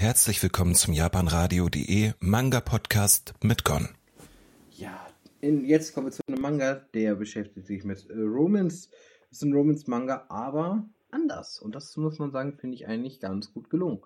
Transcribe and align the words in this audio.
Herzlich 0.00 0.42
willkommen 0.42 0.74
zum 0.74 0.94
japanradio.de 0.94 2.12
Manga 2.20 2.60
Podcast 2.62 3.34
mit 3.42 3.64
Gon. 3.66 3.90
Ja, 4.70 5.06
in, 5.42 5.66
jetzt 5.66 5.92
kommen 5.92 6.06
wir 6.06 6.12
zu 6.12 6.22
einem 6.26 6.40
Manga, 6.40 6.86
der 6.94 7.16
beschäftigt 7.16 7.66
sich 7.66 7.84
mit 7.84 8.08
äh, 8.08 8.14
Romance. 8.14 8.88
Das 9.28 9.32
ist 9.32 9.42
ein 9.42 9.52
Romance-Manga, 9.52 10.24
aber 10.30 10.88
anders. 11.10 11.60
Und 11.60 11.74
das 11.74 11.94
muss 11.98 12.18
man 12.18 12.30
sagen, 12.30 12.56
finde 12.56 12.76
ich 12.76 12.88
eigentlich 12.88 13.20
ganz 13.20 13.52
gut 13.52 13.68
gelungen. 13.68 14.00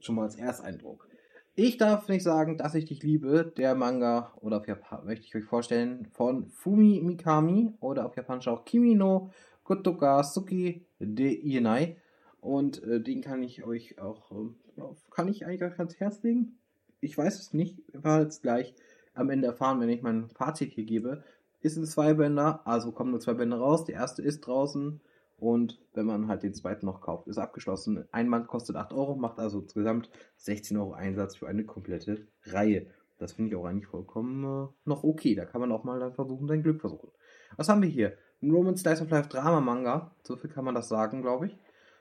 Schon 0.00 0.16
mal 0.16 0.24
als 0.24 0.34
Ersteindruck. 0.34 1.06
Ich 1.54 1.76
darf 1.76 2.08
nicht 2.08 2.24
sagen, 2.24 2.58
dass 2.58 2.74
ich 2.74 2.86
dich 2.86 3.04
liebe. 3.04 3.52
Der 3.56 3.76
Manga, 3.76 4.32
oder 4.40 4.56
auf 4.56 4.66
Japan 4.66 5.06
möchte 5.06 5.24
ich 5.24 5.36
euch 5.36 5.44
vorstellen, 5.44 6.08
von 6.10 6.50
Fumi 6.50 7.00
Mikami 7.00 7.74
oder 7.78 8.06
auf 8.06 8.16
Japanisch 8.16 8.48
auch 8.48 8.64
Kimi 8.64 8.96
no 8.96 9.30
Kotoka 9.62 10.24
Suki 10.24 10.84
de 10.98 11.32
Ienai. 11.32 11.96
Und 12.42 12.82
äh, 12.82 13.00
den 13.00 13.22
kann 13.22 13.40
ich 13.44 13.62
euch 13.64 14.00
auch, 14.00 14.32
äh, 14.32 14.82
kann 15.12 15.28
ich 15.28 15.46
eigentlich 15.46 15.78
ans 15.78 16.00
Herz 16.00 16.22
legen? 16.24 16.58
Ich 17.00 17.16
weiß 17.16 17.38
es 17.38 17.54
nicht, 17.54 17.80
werden 17.92 18.26
es 18.26 18.42
gleich 18.42 18.74
am 19.14 19.30
Ende 19.30 19.46
erfahren, 19.46 19.80
wenn 19.80 19.88
ich 19.88 20.02
mein 20.02 20.28
Fazit 20.28 20.72
hier 20.72 20.84
gebe. 20.84 21.22
Ist 21.60 21.76
ein 21.76 21.84
Zweibänder, 21.86 22.66
also 22.66 22.90
kommen 22.90 23.12
nur 23.12 23.20
zwei 23.20 23.34
Bände 23.34 23.56
raus. 23.56 23.84
Der 23.84 23.94
erste 23.94 24.22
ist 24.22 24.40
draußen 24.40 25.00
und 25.36 25.80
wenn 25.94 26.04
man 26.04 26.26
halt 26.26 26.42
den 26.42 26.52
zweiten 26.52 26.84
noch 26.84 27.00
kauft, 27.00 27.28
ist 27.28 27.38
abgeschlossen. 27.38 28.08
Ein 28.10 28.28
Band 28.28 28.48
kostet 28.48 28.74
8 28.74 28.92
Euro, 28.92 29.14
macht 29.14 29.38
also 29.38 29.60
insgesamt 29.60 30.10
16 30.38 30.76
Euro 30.76 30.94
Einsatz 30.94 31.36
für 31.36 31.46
eine 31.46 31.64
komplette 31.64 32.26
Reihe. 32.46 32.88
Das 33.18 33.34
finde 33.34 33.50
ich 33.50 33.56
auch 33.56 33.66
eigentlich 33.66 33.86
vollkommen 33.86 34.42
äh, 34.42 34.68
noch 34.84 35.04
okay. 35.04 35.36
Da 35.36 35.44
kann 35.44 35.60
man 35.60 35.70
auch 35.70 35.84
mal 35.84 36.00
dann 36.00 36.12
versuchen, 36.12 36.48
sein 36.48 36.64
Glück 36.64 36.80
versuchen. 36.80 37.10
Was 37.56 37.68
haben 37.68 37.82
wir 37.82 37.88
hier? 37.88 38.16
Ein 38.42 38.50
Roman 38.50 38.76
Slice 38.76 39.04
of 39.04 39.10
Life 39.10 39.28
Drama 39.28 39.60
Manga. 39.60 40.10
So 40.24 40.34
viel 40.34 40.50
kann 40.50 40.64
man 40.64 40.74
das 40.74 40.88
sagen, 40.88 41.22
glaube 41.22 41.46
ich. 41.46 41.58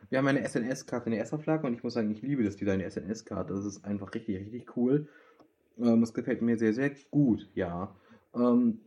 Wir 0.10 0.18
haben 0.18 0.28
eine 0.28 0.48
SNS-Karte 0.48 1.05
in 1.05 1.12
der 1.12 1.22
Erstauflage 1.22 1.66
und 1.68 1.73
ich 1.73 1.84
muss 1.84 1.94
sagen, 1.94 2.12
ich 2.12 2.22
liebe 2.22 2.44
das 2.44 2.55
Design 2.55 2.80
der 2.80 2.90
SNS-Karte. 2.90 3.54
Das 3.54 3.66
ist 3.66 3.86
einfach 3.86 4.14
richtig, 4.14 4.38
richtig 4.38 4.76
cool. 4.76 5.08
Ähm, 5.77 6.02
das 6.02 6.14
gefällt 6.14 6.41
mir 6.41 6.58
sehr, 6.58 6.74
sehr 6.74 6.91
gut, 7.10 7.48
ja. 7.54 7.96
Ähm, 8.35 8.79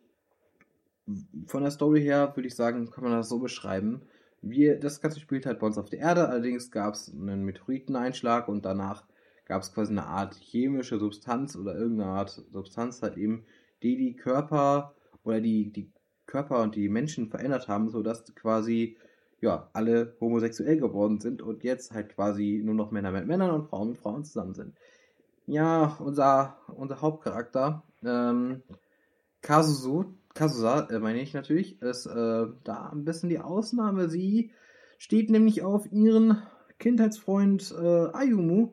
von 1.47 1.63
der 1.63 1.71
Story 1.71 2.01
her 2.01 2.33
würde 2.35 2.47
ich 2.47 2.55
sagen, 2.55 2.91
kann 2.91 3.05
man 3.05 3.13
das 3.13 3.29
so 3.29 3.39
beschreiben. 3.39 4.03
Wir, 4.43 4.79
das 4.79 5.01
Ganze 5.01 5.21
spielt 5.21 5.47
halt 5.47 5.59
bei 5.59 5.67
uns 5.67 5.79
auf 5.79 5.89
der 5.89 6.01
Erde, 6.01 6.29
allerdings 6.29 6.71
gab 6.71 6.95
es 6.95 7.11
einen 7.11 7.45
Meteoriteneinschlag 7.45 8.49
und 8.49 8.65
danach 8.65 9.05
gab 9.47 9.63
es 9.63 9.73
quasi 9.73 9.93
eine 9.93 10.07
Art 10.07 10.35
chemische 10.35 10.99
Substanz 10.99 11.57
oder 11.57 11.75
irgendeine 11.75 12.11
Art 12.11 12.45
Substanz 12.53 13.03
halt 13.03 13.17
eben, 13.17 13.45
die 13.83 13.97
die 13.97 14.17
Körper 14.17 14.95
oder 15.23 15.41
die, 15.41 15.71
die 15.71 15.91
Körper 16.27 16.63
und 16.63 16.75
die 16.75 16.89
Menschen 16.89 17.29
verändert 17.29 17.69
haben, 17.69 17.89
sodass 17.91 18.25
quasi 18.35 18.97
ja, 19.41 19.69
alle 19.73 20.17
homosexuell 20.21 20.79
geworden 20.79 21.21
sind 21.21 21.43
und 21.43 21.65
jetzt 21.65 21.93
halt 21.93 22.15
quasi 22.15 22.63
nur 22.65 22.75
noch 22.75 22.91
Männer 22.91 23.13
mit 23.13 23.27
Männern 23.27 23.51
und 23.51 23.69
Frauen 23.69 23.91
mit 23.91 23.99
Frauen 23.99 24.25
zusammen 24.25 24.55
sind. 24.55 24.75
Ja, 25.47 25.97
unser, 26.01 26.57
unser 26.75 27.01
Hauptcharakter, 27.03 27.83
ähm, 28.03 28.63
Kazuzu, 29.43 30.15
Kazusa, 30.35 30.89
äh, 30.89 30.99
meine 30.99 31.21
ich 31.21 31.35
natürlich, 31.35 31.81
ist 31.83 32.07
äh, 32.07 32.47
da 32.65 32.91
ein 32.91 33.05
bisschen 33.05 33.29
die 33.29 33.41
Ausnahme. 33.41 34.09
Sie 34.09 34.51
steht 34.99 35.31
nämlich 35.31 35.63
auf 35.63 35.91
ihren 35.93 36.43
Kindheitsfreund 36.79 37.75
äh, 37.79 38.07
Ayumu. 38.13 38.71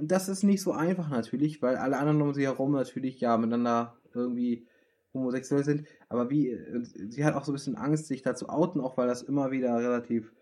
Das 0.00 0.28
ist 0.28 0.42
nicht 0.42 0.62
so 0.62 0.72
einfach 0.72 1.10
natürlich, 1.10 1.60
weil 1.62 1.76
alle 1.76 1.98
anderen 1.98 2.22
um 2.22 2.34
sie 2.34 2.44
herum 2.44 2.72
natürlich 2.72 3.20
ja 3.20 3.36
miteinander 3.36 3.96
irgendwie 4.14 4.66
homosexuell 5.14 5.64
sind. 5.64 5.86
Aber 6.08 6.30
wie, 6.30 6.50
äh, 6.50 6.84
sie 6.84 7.24
hat 7.24 7.34
auch 7.34 7.44
so 7.44 7.52
ein 7.52 7.54
bisschen 7.54 7.76
Angst, 7.76 8.06
sich 8.06 8.22
da 8.22 8.34
zu 8.34 8.48
outen, 8.48 8.80
auch 8.80 8.96
weil 8.96 9.06
das 9.06 9.22
immer 9.22 9.50
wieder 9.50 9.76
relativ 9.76 10.32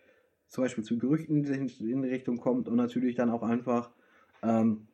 zum 0.48 0.65
Beispiel 0.65 0.84
zu 0.84 0.98
Gerüchten 0.98 1.45
in 1.45 2.03
die 2.03 2.09
Richtung 2.09 2.39
kommt 2.39 2.69
und 2.69 2.77
natürlich 2.77 3.15
dann 3.15 3.31
auch 3.31 3.43
einfach 3.43 3.91
ähm, 4.43 4.87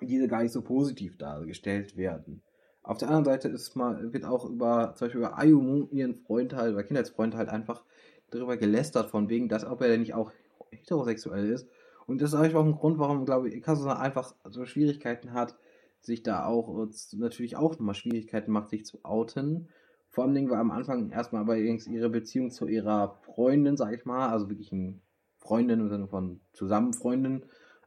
diese 0.00 0.28
gar 0.28 0.42
nicht 0.42 0.52
so 0.52 0.62
positiv 0.62 1.16
dargestellt 1.16 1.96
werden. 1.96 2.42
Auf 2.82 2.98
der 2.98 3.08
anderen 3.08 3.24
Seite 3.24 3.48
ist 3.48 3.76
mal, 3.76 4.12
wird 4.12 4.24
auch 4.24 4.48
über, 4.48 4.94
zum 4.96 5.06
Beispiel 5.06 5.20
über 5.20 5.38
Ayumu, 5.38 5.86
ihren 5.90 6.14
Freund 6.14 6.54
halt, 6.54 6.72
über 6.72 6.82
Kindheitsfreund 6.82 7.34
halt 7.34 7.48
einfach 7.48 7.84
darüber 8.30 8.56
gelästert, 8.56 9.10
von 9.10 9.28
wegen, 9.28 9.48
dass 9.48 9.64
ob 9.64 9.80
er 9.82 9.88
denn 9.88 10.00
nicht 10.00 10.14
auch 10.14 10.32
heterosexuell 10.70 11.50
ist. 11.50 11.68
Und 12.06 12.20
das 12.20 12.32
ist 12.32 12.38
eigentlich 12.38 12.54
auch 12.54 12.64
ein 12.64 12.72
Grund, 12.72 12.98
warum, 12.98 13.24
glaube 13.24 13.48
ich, 13.48 13.62
Kasuna 13.62 13.98
einfach 13.98 14.34
so 14.48 14.64
Schwierigkeiten 14.64 15.32
hat, 15.32 15.56
sich 16.00 16.22
da 16.22 16.44
auch 16.44 16.88
natürlich 17.16 17.56
auch 17.56 17.72
nochmal 17.72 17.94
Schwierigkeiten 17.94 18.52
macht, 18.52 18.70
sich 18.70 18.86
zu 18.86 19.04
outen. 19.04 19.68
Vor 20.08 20.24
allem 20.24 20.34
Dingen, 20.34 20.50
weil 20.50 20.58
am 20.58 20.70
Anfang 20.70 21.10
erstmal 21.10 21.42
aber 21.42 21.56
ihre 21.56 22.10
Beziehung 22.10 22.50
zu 22.50 22.66
ihrer 22.66 23.16
Freundin, 23.22 23.76
sag 23.76 23.94
ich 23.94 24.04
mal, 24.04 24.28
also 24.28 24.48
wirklich 24.48 24.72
eine 24.72 24.98
Freundin 25.38 25.80
im 25.80 25.88
Sinne 25.88 26.08
von 26.08 26.40
Zusammenfreundin, 26.52 27.44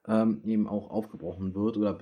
ähm, 0.08 0.42
eben 0.46 0.68
auch 0.68 0.90
aufgebrochen 0.90 1.54
wird 1.54 1.78
oder 1.78 1.98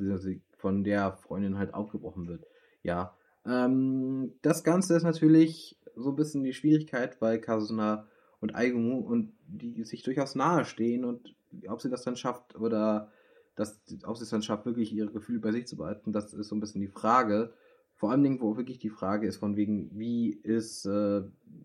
von 0.57 0.83
der 0.83 1.13
Freundin 1.13 1.57
halt 1.57 1.73
aufgebrochen 1.73 2.27
wird. 2.27 2.45
Ja. 2.83 3.15
Ähm, 3.45 4.33
das 4.41 4.63
Ganze 4.63 4.95
ist 4.95 5.03
natürlich 5.03 5.77
so 5.95 6.09
ein 6.09 6.15
bisschen 6.15 6.43
die 6.43 6.53
Schwierigkeit, 6.53 7.19
weil 7.21 7.39
Kasuna 7.39 8.07
und 8.39 8.55
Aigumu 8.55 8.99
und 8.99 9.33
die 9.47 9.83
sich 9.83 10.03
durchaus 10.03 10.35
nahe 10.35 10.65
stehen 10.65 11.05
und 11.05 11.35
ob 11.67 11.81
sie 11.81 11.89
das 11.89 12.03
dann 12.03 12.15
schafft 12.15 12.55
oder 12.55 13.11
dass, 13.55 13.81
dann 13.85 14.41
schafft, 14.41 14.65
wirklich 14.65 14.93
ihre 14.93 15.11
Gefühle 15.11 15.39
bei 15.39 15.51
sich 15.51 15.67
zu 15.67 15.77
behalten, 15.77 16.13
das 16.13 16.33
ist 16.33 16.47
so 16.47 16.55
ein 16.55 16.59
bisschen 16.59 16.81
die 16.81 16.87
Frage. 16.87 17.53
Vor 17.95 18.11
allen 18.11 18.23
Dingen, 18.23 18.41
wo 18.41 18.57
wirklich 18.57 18.79
die 18.79 18.89
Frage 18.89 19.27
ist, 19.27 19.37
von 19.37 19.55
wegen, 19.55 19.91
wie 19.93 20.29
ist 20.31 20.85
äh, 20.85 21.21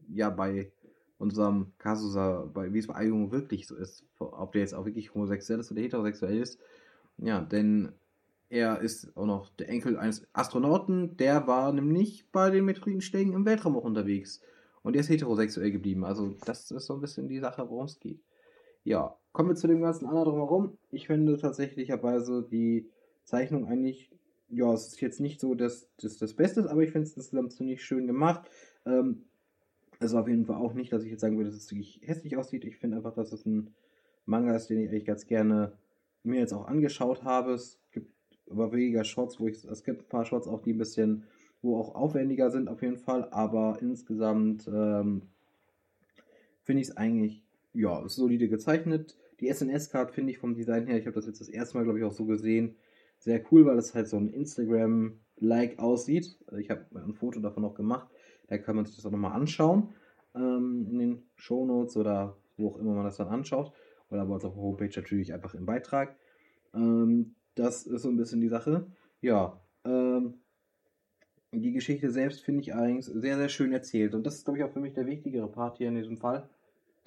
ja 0.08 0.30
bei 0.30 0.70
unserem 1.18 1.72
Kasusa, 1.78 2.50
bei, 2.52 2.72
wie 2.72 2.78
es 2.78 2.88
bei 2.88 2.94
Ayumu 2.94 3.30
wirklich 3.30 3.66
so 3.66 3.76
ist, 3.76 4.04
ob 4.18 4.52
der 4.52 4.60
jetzt 4.60 4.74
auch 4.74 4.84
wirklich 4.84 5.14
homosexuell 5.14 5.60
ist 5.60 5.70
oder 5.70 5.80
heterosexuell 5.80 6.38
ist. 6.38 6.58
Ja, 7.18 7.40
denn 7.40 7.92
er 8.48 8.80
ist 8.80 9.16
auch 9.16 9.26
noch 9.26 9.48
der 9.56 9.68
Enkel 9.68 9.96
eines 9.96 10.26
Astronauten, 10.32 11.16
der 11.16 11.46
war 11.46 11.72
nämlich 11.72 12.30
bei 12.30 12.50
den 12.50 12.64
Meteoritenschlägen 12.64 13.32
im 13.32 13.44
Weltraum 13.44 13.76
auch 13.76 13.84
unterwegs. 13.84 14.40
Und 14.82 14.92
der 14.92 15.00
ist 15.00 15.08
heterosexuell 15.08 15.72
geblieben. 15.72 16.04
Also, 16.04 16.36
das 16.44 16.70
ist 16.70 16.86
so 16.86 16.94
ein 16.94 17.00
bisschen 17.00 17.28
die 17.28 17.40
Sache, 17.40 17.68
worum 17.68 17.86
es 17.86 17.98
geht. 17.98 18.20
Ja, 18.86 19.18
kommen 19.32 19.48
wir 19.48 19.56
zu 19.56 19.66
dem 19.66 19.80
ganzen 19.80 20.06
anderen 20.06 20.26
drumherum. 20.28 20.78
Ich 20.92 21.08
finde 21.08 21.36
tatsächlicherweise 21.38 22.46
die 22.48 22.88
Zeichnung 23.24 23.66
eigentlich, 23.66 24.12
ja, 24.48 24.72
es 24.72 24.86
ist 24.86 25.00
jetzt 25.00 25.18
nicht 25.18 25.40
so 25.40 25.56
das, 25.56 25.90
das, 26.00 26.18
das 26.18 26.34
Beste, 26.34 26.70
aber 26.70 26.84
ich 26.84 26.92
finde 26.92 27.08
es 27.08 27.16
insgesamt 27.16 27.52
ziemlich 27.52 27.84
schön 27.84 28.06
gemacht. 28.06 28.48
Ähm, 28.84 29.24
also 29.98 30.20
auf 30.20 30.28
jeden 30.28 30.46
Fall 30.46 30.54
auch 30.54 30.72
nicht, 30.72 30.92
dass 30.92 31.02
ich 31.02 31.10
jetzt 31.10 31.22
sagen 31.22 31.36
würde, 31.36 31.50
dass 31.50 31.58
es 31.58 31.68
wirklich 31.72 32.00
hässlich 32.04 32.36
aussieht. 32.36 32.64
Ich 32.64 32.76
finde 32.76 32.98
einfach, 32.98 33.12
dass 33.12 33.32
es 33.32 33.44
ein 33.44 33.74
Manga 34.24 34.54
ist, 34.54 34.70
den 34.70 34.78
ich 34.78 34.88
eigentlich 34.88 35.04
ganz 35.04 35.26
gerne 35.26 35.72
mir 36.22 36.38
jetzt 36.38 36.52
auch 36.52 36.68
angeschaut 36.68 37.24
habe. 37.24 37.54
Es 37.54 37.80
gibt 37.90 38.12
aber 38.48 38.70
weniger 38.70 39.02
Shots, 39.02 39.40
wo 39.40 39.48
ich, 39.48 39.64
es 39.64 39.82
gibt 39.82 40.02
ein 40.02 40.08
paar 40.08 40.24
Shots 40.24 40.46
auch, 40.46 40.62
die 40.62 40.74
ein 40.74 40.78
bisschen, 40.78 41.24
wo 41.60 41.76
auch 41.76 41.96
aufwendiger 41.96 42.52
sind 42.52 42.68
auf 42.68 42.82
jeden 42.82 42.98
Fall, 42.98 43.28
aber 43.32 43.78
insgesamt 43.80 44.68
ähm, 44.68 45.22
finde 46.62 46.82
ich 46.82 46.88
es 46.90 46.96
eigentlich, 46.96 47.45
ja, 47.76 48.04
ist 48.04 48.16
solide 48.16 48.48
gezeichnet. 48.48 49.16
Die 49.40 49.52
SNS-Card 49.52 50.12
finde 50.12 50.32
ich 50.32 50.38
vom 50.38 50.54
Design 50.54 50.86
her, 50.86 50.98
ich 50.98 51.06
habe 51.06 51.14
das 51.14 51.26
jetzt 51.26 51.40
das 51.40 51.48
erste 51.48 51.76
Mal, 51.76 51.84
glaube 51.84 51.98
ich, 51.98 52.04
auch 52.04 52.12
so 52.12 52.24
gesehen, 52.24 52.76
sehr 53.18 53.42
cool, 53.50 53.66
weil 53.66 53.78
es 53.78 53.94
halt 53.94 54.08
so 54.08 54.16
ein 54.16 54.28
Instagram-like 54.28 55.78
aussieht. 55.78 56.38
Also 56.46 56.58
ich 56.58 56.70
habe 56.70 56.86
ein 56.94 57.14
Foto 57.14 57.40
davon 57.40 57.62
noch 57.62 57.74
gemacht, 57.74 58.08
da 58.48 58.58
kann 58.58 58.76
man 58.76 58.84
sich 58.84 58.96
das 58.96 59.06
auch 59.06 59.10
nochmal 59.10 59.32
anschauen 59.32 59.94
ähm, 60.34 60.86
in 60.90 60.98
den 60.98 61.22
Show 61.34 61.66
Notes 61.66 61.96
oder 61.96 62.36
wo 62.56 62.68
auch 62.68 62.78
immer 62.78 62.94
man 62.94 63.04
das 63.04 63.16
dann 63.16 63.28
anschaut. 63.28 63.72
Oder 64.10 64.22
aber 64.22 64.36
auf 64.36 64.42
der 64.42 64.54
Homepage 64.54 64.92
natürlich 64.94 65.32
einfach 65.32 65.54
im 65.54 65.66
Beitrag. 65.66 66.16
Ähm, 66.74 67.34
das 67.54 67.86
ist 67.86 68.02
so 68.02 68.08
ein 68.08 68.16
bisschen 68.16 68.40
die 68.40 68.48
Sache. 68.48 68.86
Ja, 69.20 69.60
ähm, 69.84 70.34
die 71.52 71.72
Geschichte 71.72 72.10
selbst 72.10 72.42
finde 72.42 72.60
ich 72.62 72.74
eigentlich 72.74 73.06
sehr, 73.06 73.36
sehr 73.36 73.48
schön 73.48 73.72
erzählt. 73.72 74.14
Und 74.14 74.24
das 74.26 74.36
ist, 74.36 74.44
glaube 74.44 74.58
ich, 74.58 74.64
auch 74.64 74.72
für 74.72 74.80
mich 74.80 74.92
der 74.92 75.06
wichtigere 75.06 75.48
Part 75.48 75.78
hier 75.78 75.88
in 75.88 75.94
diesem 75.94 76.18
Fall, 76.18 76.48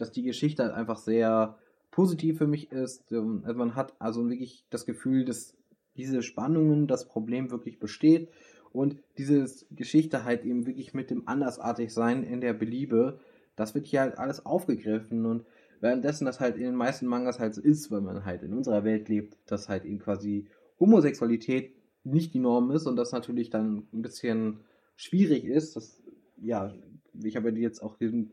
dass 0.02 0.12
die 0.12 0.24
Geschichte 0.24 0.64
halt 0.64 0.74
einfach 0.74 0.98
sehr 0.98 1.58
positiv 1.92 2.38
für 2.38 2.48
mich 2.48 2.72
ist. 2.72 3.12
Also 3.12 3.24
man 3.24 3.76
hat 3.76 3.94
also 4.00 4.30
wirklich 4.30 4.66
das 4.70 4.86
Gefühl, 4.86 5.26
dass 5.26 5.56
diese 5.98 6.22
Spannungen, 6.24 6.88
das 6.88 7.08
Problem 7.08 7.52
wirklich 7.52 7.80
besteht 7.80 8.30
und 8.72 8.98
diese 9.18 9.46
Geschichte 9.72 10.24
halt 10.24 10.46
eben 10.46 10.66
wirklich 10.66 10.94
mit 10.94 11.10
dem 11.10 11.28
Andersartigsein 11.28 12.24
in 12.24 12.42
der 12.42 12.54
Beliebe, 12.54 13.20
das 13.56 13.76
wird 13.76 13.86
hier 13.86 14.02
halt 14.02 14.18
alles 14.18 14.46
aufgegriffen 14.46 15.26
und 15.26 15.46
währenddessen 15.82 16.26
das 16.26 16.40
halt 16.40 16.56
in 16.56 16.64
den 16.64 16.76
meisten 16.76 17.08
Mangas 17.08 17.40
halt 17.40 17.56
so 17.56 17.62
ist, 17.62 17.92
weil 17.92 18.02
man 18.02 18.26
halt 18.26 18.44
in 18.44 18.54
unserer 18.54 18.84
Welt 18.84 19.10
lebt, 19.10 19.38
dass 19.48 19.68
halt 19.68 19.86
eben 19.86 20.00
quasi 20.00 20.48
Homosexualität 20.80 21.74
nicht 22.04 22.34
die 22.34 22.40
Norm 22.40 22.72
ist 22.72 22.86
und 22.86 22.96
das 22.96 23.12
natürlich 23.12 23.50
dann 23.50 23.88
ein 23.92 24.02
bisschen 24.02 24.62
schwierig 24.96 25.46
ist. 25.46 25.76
Das, 25.76 26.02
ja, 26.38 26.74
ich 27.22 27.36
habe 27.36 27.50
jetzt 27.52 27.82
auch 27.82 27.98
diesen 27.98 28.32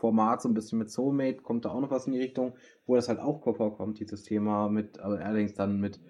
Format 0.00 0.42
so 0.42 0.48
ein 0.48 0.54
bisschen 0.54 0.78
mit 0.78 0.90
Soulmate, 0.90 1.42
kommt 1.42 1.64
da 1.64 1.70
auch 1.70 1.80
noch 1.80 1.90
was 1.90 2.06
in 2.06 2.14
die 2.14 2.20
Richtung, 2.20 2.54
wo 2.86 2.96
das 2.96 3.08
halt 3.08 3.20
auch 3.20 3.42
vorkommt, 3.42 4.00
dieses 4.00 4.22
Thema 4.24 4.68
mit, 4.68 4.98
aber 4.98 5.20
allerdings 5.20 5.54
dann 5.54 5.80
mit 5.80 6.00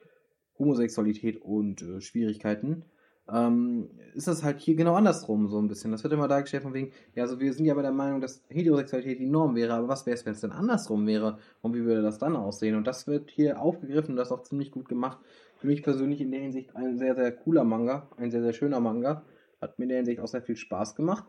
Homosexualität 0.58 1.42
und 1.42 1.82
äh, 1.82 2.00
Schwierigkeiten. 2.00 2.84
ähm, 3.32 3.90
ist 4.14 4.26
das 4.28 4.42
halt 4.42 4.60
hier 4.60 4.74
genau 4.74 4.94
andersrum 4.94 5.48
so 5.48 5.58
ein 5.58 5.68
bisschen. 5.68 5.92
Das 5.92 6.02
wird 6.02 6.12
immer 6.12 6.28
dargestellt 6.28 6.62
von 6.64 6.74
wegen, 6.74 6.92
ja, 7.14 7.22
also 7.22 7.38
wir 7.40 7.52
sind 7.52 7.64
ja 7.66 7.74
bei 7.74 7.82
der 7.82 7.92
Meinung, 7.92 8.20
dass 8.20 8.42
Heterosexualität 8.48 9.20
die 9.20 9.26
Norm 9.26 9.54
wäre, 9.54 9.74
aber 9.74 9.88
was 9.88 10.06
wäre 10.06 10.14
es, 10.14 10.26
wenn 10.26 10.32
es 10.32 10.40
denn 10.40 10.52
andersrum 10.52 11.06
wäre 11.06 11.38
und 11.62 11.74
wie 11.74 11.84
würde 11.84 12.02
das 12.02 12.18
dann 12.18 12.36
aussehen? 12.36 12.76
Und 12.76 12.86
das 12.86 13.06
wird 13.06 13.30
hier 13.30 13.60
aufgegriffen 13.60 14.12
und 14.12 14.16
das 14.16 14.32
auch 14.32 14.42
ziemlich 14.42 14.70
gut 14.70 14.88
gemacht. 14.88 15.18
Für 15.58 15.66
mich 15.66 15.82
persönlich 15.82 16.20
in 16.20 16.30
der 16.30 16.40
Hinsicht 16.40 16.74
ein 16.74 16.98
sehr, 16.98 17.14
sehr 17.14 17.32
cooler 17.32 17.64
Manga, 17.64 18.08
ein 18.16 18.30
sehr, 18.30 18.42
sehr 18.42 18.52
schöner 18.52 18.80
Manga. 18.80 19.22
Hat 19.60 19.78
mir 19.78 19.84
in 19.84 19.88
der 19.90 19.98
Hinsicht 19.98 20.20
auch 20.20 20.28
sehr 20.28 20.42
viel 20.42 20.56
Spaß 20.56 20.94
gemacht 20.94 21.24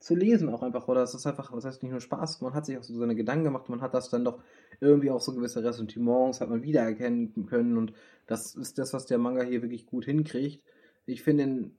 zu 0.00 0.14
lesen 0.14 0.48
auch 0.48 0.62
einfach, 0.62 0.88
oder 0.88 1.02
es 1.02 1.14
ist 1.14 1.26
einfach, 1.26 1.52
was 1.52 1.64
heißt 1.64 1.82
nicht 1.82 1.92
nur 1.92 2.00
Spaß, 2.00 2.40
man 2.40 2.54
hat 2.54 2.64
sich 2.64 2.78
auch 2.78 2.82
so 2.82 2.98
seine 2.98 3.14
Gedanken 3.14 3.44
gemacht, 3.44 3.68
man 3.68 3.82
hat 3.82 3.92
das 3.92 4.08
dann 4.08 4.24
doch 4.24 4.42
irgendwie 4.80 5.10
auch 5.10 5.20
so 5.20 5.34
gewisse 5.34 5.62
Ressentiments, 5.62 6.40
hat 6.40 6.48
man 6.48 6.62
wiedererkennen 6.62 7.46
können 7.46 7.76
und 7.76 7.92
das 8.26 8.54
ist 8.54 8.78
das, 8.78 8.94
was 8.94 9.04
der 9.04 9.18
Manga 9.18 9.42
hier 9.42 9.60
wirklich 9.60 9.84
gut 9.86 10.06
hinkriegt. 10.06 10.64
Ich 11.04 11.22
finde 11.22 11.44
ihn, 11.44 11.76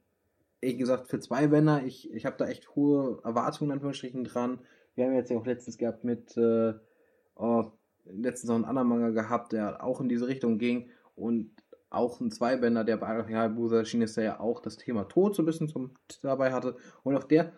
ehrlich 0.62 0.78
gesagt, 0.78 1.08
für 1.08 1.20
zwei 1.20 1.48
Bänder, 1.48 1.84
ich, 1.84 2.14
ich 2.14 2.26
habe 2.28 2.38
da 2.38 2.48
echt 2.48 2.76
hohe 2.76 3.20
Erwartungen, 3.24 3.72
Anführungsstrichen, 3.72 4.24
dran. 4.24 4.60
Wir 4.94 5.06
haben 5.06 5.16
jetzt 5.16 5.32
ja 5.32 5.38
auch 5.38 5.46
letztens 5.46 5.80
gehabt 5.80 6.04
mit, 6.04 6.38
äh, 6.38 6.74
oh, 7.36 7.72
letztens 8.06 8.50
noch 8.50 8.56
einen 8.56 8.66
anderen 8.66 8.88
Manga 8.88 9.10
gehabt, 9.10 9.54
der 9.54 9.84
auch 9.84 10.00
in 10.00 10.10
diese 10.10 10.28
Richtung 10.28 10.60
ging 10.60 10.90
und 11.16 11.50
auch 11.90 12.20
ein 12.22 12.32
Zweibänder, 12.32 12.84
der 12.84 12.98
bei 12.98 13.08
Hayabusa 13.08 13.78
erschien 13.78 14.02
ist, 14.02 14.16
der 14.16 14.24
ja 14.24 14.40
auch 14.40 14.62
das 14.62 14.78
Thema 14.78 15.04
Tod 15.04 15.36
so 15.36 15.44
ein 15.44 15.46
bisschen 15.46 15.68
zum, 15.68 15.92
dabei 16.22 16.54
hatte. 16.54 16.78
Und 17.04 17.18
auch 17.18 17.26
der 17.26 17.52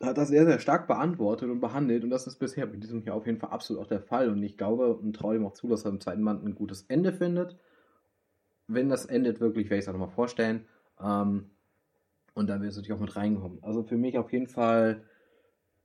hat 0.00 0.18
das 0.18 0.28
sehr, 0.28 0.46
sehr 0.46 0.58
stark 0.58 0.86
beantwortet 0.86 1.50
und 1.50 1.60
behandelt 1.60 2.04
und 2.04 2.10
das 2.10 2.26
ist 2.26 2.36
bisher 2.36 2.66
mit 2.66 2.82
diesem 2.82 3.02
hier 3.02 3.14
auf 3.14 3.26
jeden 3.26 3.38
Fall 3.38 3.50
absolut 3.50 3.82
auch 3.82 3.86
der 3.86 4.00
Fall 4.00 4.30
und 4.30 4.42
ich 4.42 4.56
glaube 4.56 4.94
und 4.94 5.14
traue 5.14 5.36
ihm 5.36 5.46
auch 5.46 5.52
zu, 5.52 5.68
dass 5.68 5.84
er 5.84 5.90
im 5.90 6.00
zweiten 6.00 6.24
Band 6.24 6.44
ein 6.44 6.54
gutes 6.54 6.84
Ende 6.88 7.12
findet. 7.12 7.58
Wenn 8.66 8.88
das 8.88 9.04
endet 9.04 9.40
wirklich, 9.40 9.66
werde 9.66 9.78
ich 9.78 9.84
es 9.84 9.88
auch 9.88 9.92
nochmal 9.92 10.14
vorstellen. 10.14 10.66
Ähm, 11.00 11.50
und 12.34 12.48
dann 12.48 12.60
wird 12.60 12.70
es 12.70 12.76
natürlich 12.76 12.96
auch 12.96 13.00
mit 13.00 13.16
reinkommen. 13.16 13.58
Also 13.62 13.82
für 13.82 13.96
mich 13.96 14.16
auf 14.16 14.32
jeden 14.32 14.46
Fall, 14.46 15.02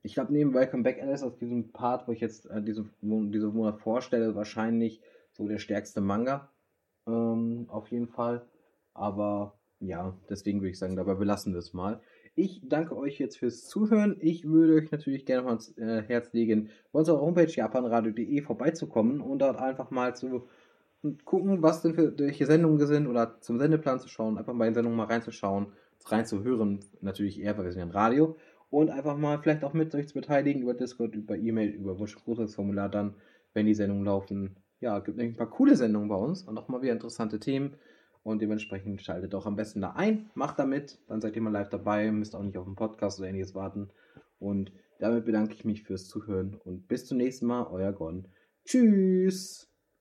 ich 0.03 0.13
glaube 0.13 0.31
neben 0.31 0.53
Welcome 0.53 0.83
Back 0.83 1.01
Alice 1.01 1.23
aus 1.23 1.38
diesem 1.38 1.71
Part, 1.71 2.07
wo 2.07 2.12
ich 2.12 2.19
jetzt 2.19 2.45
äh, 2.45 2.62
diesen, 2.62 2.91
diesen 3.01 3.53
Monat 3.53 3.79
vorstelle, 3.79 4.35
wahrscheinlich 4.35 5.01
so 5.33 5.47
der 5.47 5.57
stärkste 5.57 6.01
Manga. 6.01 6.50
Ähm, 7.07 7.65
auf 7.67 7.89
jeden 7.89 8.07
Fall. 8.07 8.45
Aber 8.94 9.57
ja, 9.79 10.15
deswegen 10.29 10.62
würde 10.62 10.71
ich 10.71 10.79
sagen, 10.79 10.95
dabei 10.95 11.15
belassen 11.15 11.53
wir 11.53 11.59
es 11.59 11.73
mal. 11.73 12.01
Ich 12.37 12.61
danke 12.67 12.97
euch 12.97 13.17
jetzt 13.17 13.37
fürs 13.37 13.65
Zuhören. 13.65 14.17
Ich 14.19 14.43
würde 14.45 14.75
euch 14.75 14.91
natürlich 14.91 15.25
gerne 15.25 15.43
mal 15.43 15.51
ans 15.51 15.77
äh, 15.77 16.03
Herz 16.03 16.33
legen, 16.33 16.69
bei 16.91 16.99
unserer 16.99 17.21
Homepage 17.21 17.47
japanradio.de 17.49 18.41
vorbeizukommen 18.41 19.21
und 19.21 19.39
dort 19.39 19.57
einfach 19.57 19.89
mal 19.89 20.15
zu 20.17 20.45
gucken, 21.23 21.61
was 21.61 21.81
denn 21.81 21.93
für 21.93 22.17
welche 22.19 22.45
Sendungen 22.45 22.85
sind 22.85 23.07
oder 23.07 23.39
zum 23.39 23.57
Sendeplan 23.57 24.01
zu 24.01 24.09
schauen, 24.09 24.37
einfach 24.37 24.53
mal 24.53 24.67
in 24.67 24.73
Sendungen 24.73 24.97
mal 24.97 25.05
reinzuschauen, 25.05 25.67
reinzuhören, 26.07 26.79
natürlich 26.99 27.39
eher, 27.39 27.57
weil 27.57 27.65
wir 27.65 27.71
sind 27.71 27.79
ja 27.79 27.85
ein 27.85 27.91
Radio 27.91 28.35
und 28.69 28.89
einfach 28.89 29.15
mal 29.15 29.39
vielleicht 29.39 29.63
auch 29.63 29.73
mit 29.73 29.95
euch 29.95 30.09
zu 30.09 30.15
beteiligen 30.15 30.61
über 30.61 30.73
Discord, 30.73 31.15
über 31.15 31.38
E-Mail, 31.38 31.69
über 31.69 31.97
Wunschgroßformular 31.99 32.89
dann, 32.89 33.15
wenn 33.53 33.65
die 33.65 33.75
Sendungen 33.75 34.03
laufen. 34.03 34.57
Ja, 34.81 34.99
gibt 34.99 35.19
ein 35.19 35.38
paar 35.38 35.49
coole 35.49 35.77
Sendungen 35.77 36.09
bei 36.09 36.15
uns 36.15 36.43
und 36.43 36.57
auch 36.57 36.67
mal 36.67 36.81
wieder 36.81 36.93
interessante 36.93 37.39
Themen. 37.39 37.75
Und 38.25 38.42
dementsprechend 38.42 39.04
schaltet 39.04 39.36
auch 39.36 39.45
am 39.45 39.56
besten 39.56 39.81
da 39.81 39.92
ein, 39.92 40.31
macht 40.33 40.57
damit, 40.57 40.98
dann 41.07 41.22
seid 41.22 41.36
ihr 41.36 41.44
mal 41.44 41.51
live 41.51 41.69
dabei, 41.69 42.12
müsst 42.12 42.36
auch 42.36 42.42
nicht 42.42 42.57
auf 42.57 42.66
den 42.66 42.75
Podcast 42.75 43.19
oder 43.19 43.30
ähnliches 43.30 43.54
warten. 43.54 43.92
Und 44.39 44.72
damit 44.98 45.25
bedanke 45.25 45.54
ich 45.54 45.63
mich 45.63 45.83
fürs 45.83 46.07
Zuhören 46.07 46.56
und 46.56 46.88
bis 46.88 47.06
zum 47.06 47.19
nächsten 47.19 47.45
Mal, 47.45 47.68
euer 47.68 47.94
Gon. 47.94 48.27
Tschüss! 48.66 49.75